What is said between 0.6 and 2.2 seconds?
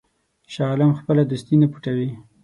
عالم خپله دوستي نه پټوي.